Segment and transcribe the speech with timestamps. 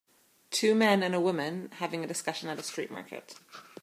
[0.49, 3.35] Two men and a woman having a discussion at a street market.